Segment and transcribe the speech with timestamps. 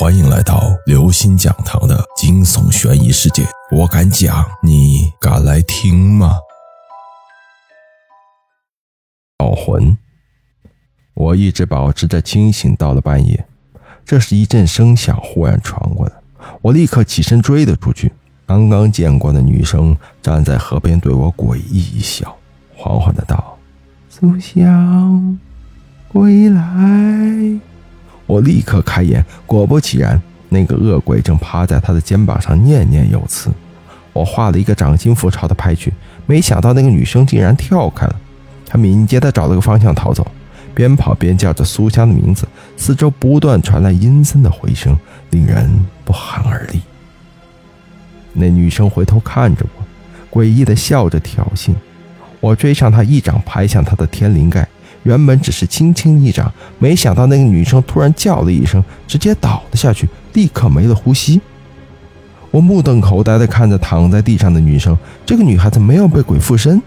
[0.00, 3.46] 欢迎来到刘星讲堂的惊悚悬疑世界。
[3.70, 6.38] 我敢讲，你敢来听吗？
[9.38, 9.98] 招魂。
[11.12, 13.46] 我一直保持着清醒，到了半夜，
[14.02, 16.14] 这时一阵声响忽然传过来，
[16.62, 18.10] 我立刻起身追了出去。
[18.46, 22.34] 刚刚见过的女生站在河边，对我诡异一笑，
[22.74, 23.58] 缓缓的道
[24.08, 25.38] ：“苏香，
[26.08, 27.60] 归来。”
[28.30, 33.50] 我立刻开眼，果不其然，那个恶鬼正趴在他的肩膀上念念有词。
[34.12, 35.92] 我画了一个掌心符朝他拍去，
[36.26, 38.14] 没想到那个女生竟然跳开了。
[38.64, 40.24] 她敏捷地找了个方向逃走，
[40.72, 42.46] 边跑边叫着苏香的名字。
[42.76, 44.96] 四周不断传来阴森的回声，
[45.30, 45.68] 令人
[46.04, 46.80] 不寒而栗。
[48.32, 51.72] 那女生回头看着我，诡异地笑着挑衅。
[52.38, 54.68] 我追上她，一掌拍向她的天灵盖。
[55.02, 61.40] 原本只是轻轻一掌，没想到那个女生突然叫了一声，直接倒了下去，立刻没了呼吸。
[62.50, 66.82] 我目瞪口呆地看着躺在地上的女生，这个女孩子没有被鬼附身。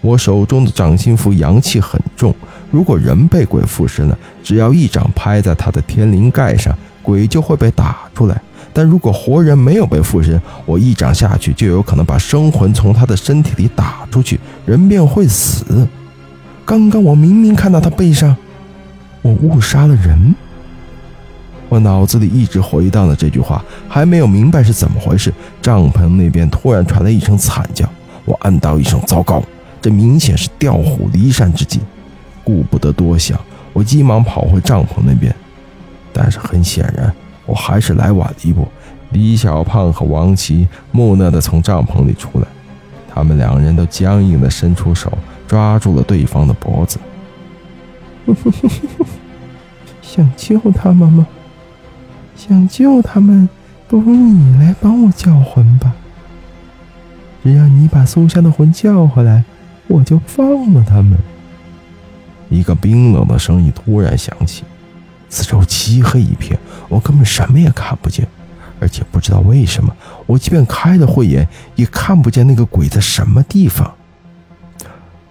[0.00, 2.34] 我手中的掌心符阳气很重，
[2.70, 8.36] 如果人被鬼附身了，只要一掌拍在他的天灵盖上，鬼就会被打出来；
[8.72, 15.86] 但如果活人没有被附身，我一掌下去就有可能把生魂从他的身体里打出去，人便会死。
[16.66, 18.34] 刚刚我明明看到他背上，
[19.20, 20.34] 我误杀了人。
[21.68, 25.32] 我脑子里一直回荡着这句话，还没有明白是怎么回事。
[25.60, 27.86] 帐篷那边突然传来一声惨叫，
[28.24, 29.42] 我暗道一声糟糕，
[29.82, 31.80] 这明显是调虎离山之计。
[32.42, 33.38] 顾不得多想，
[33.72, 35.34] 我急忙跑回帐篷那边。
[36.12, 37.12] 但是很显然，
[37.44, 38.66] 我还是来晚了一步。
[39.10, 42.46] 李小胖和王琦木讷地从帐篷里出来，
[43.12, 45.12] 他们两人都僵硬地伸出手。
[45.46, 46.98] 抓住了对方的脖子，
[50.02, 51.26] 想救他们吗？
[52.36, 53.48] 想救他们，
[53.86, 55.92] 不如你来帮我叫魂吧。
[57.42, 59.44] 只要你把苏香的魂叫回来，
[59.86, 61.16] 我就放了他们。
[62.50, 64.64] 一个冰冷的声音突然响起，
[65.28, 68.26] 四周漆黑一片，我根本什么也看不见，
[68.80, 69.94] 而且不知道为什么，
[70.26, 73.94] 我即便开了慧眼，也看不见那个鬼在什么地方。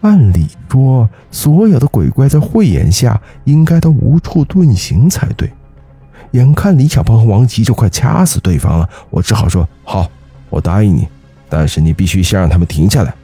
[0.00, 5.52] 按理说，所有的鬼怪在慧眼下应该都无处遁形才对。
[6.32, 10.08] 眼看李小鹏和王琦就快掐死对方了，我只好说：“好，
[10.50, 11.08] 我答应你，
[11.48, 13.14] 但是你必须先让他们停下来。”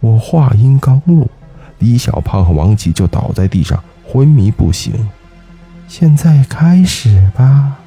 [0.00, 1.26] 我话音刚落，
[1.78, 4.92] 李小胖和王琦就倒在地上昏迷不醒。
[5.88, 7.78] 现在开始吧，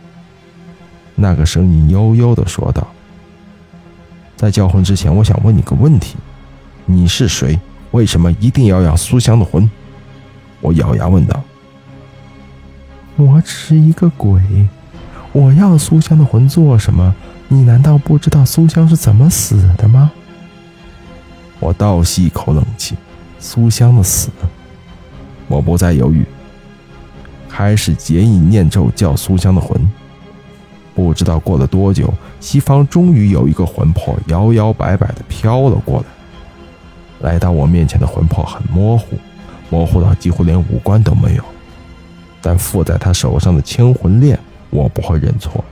[1.16, 2.88] 那个声音悠悠的说道。
[4.36, 6.16] 在叫魂之前，我想问你个问题。
[6.90, 7.60] 你是谁？
[7.92, 9.70] 为什么一定要要苏香的魂？
[10.62, 11.44] 我咬牙问道。
[13.18, 14.42] 我只是一个鬼，
[15.34, 17.14] 我要苏香的魂做什么？
[17.50, 20.12] 你难道不知道苏香是怎么死的吗？
[21.60, 22.96] 我倒吸一口冷气。
[23.38, 24.30] 苏香的死，
[25.48, 26.26] 我不再犹豫，
[27.50, 29.78] 开始结印念咒叫苏香的魂。
[30.96, 36.06] 不知道过了多久，西方终于有一个魂魄摇摇摆摆的飘了过来。
[37.22, 39.18] 来到我面前的魂魄很模糊，
[39.70, 41.44] 模糊到几乎连五官都没有。
[42.42, 44.40] 但附在他手上的千魂链，
[44.70, 45.64] 我不会认错，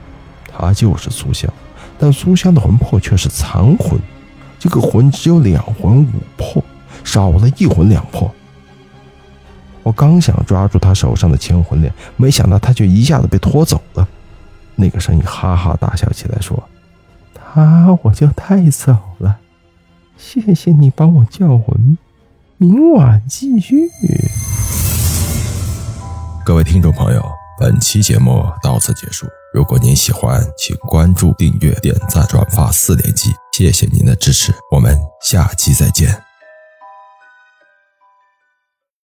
[0.51, 1.51] 他就是苏香。
[1.97, 3.99] 但苏香的魂魄却是残魂，
[4.59, 6.61] 这个魂只有两魂五魄，
[7.03, 8.29] 少了一魂两魄。
[9.83, 14.05] 我刚想抓住他手上的千魂链，没想到他却一下子被拖走了。
[14.75, 16.61] 那个声音哈哈大笑起来，说
[17.33, 19.37] ：“他我就带走了。”
[20.17, 21.97] 谢谢你帮我叫魂，
[22.57, 23.89] 明晚继续。
[26.45, 27.23] 各位听众朋友，
[27.59, 29.27] 本期节目到此结束。
[29.53, 36.34] 如果您喜欢，请关注、订阅、点赞、转发四连击，谢谢您的支持，我们下期再见。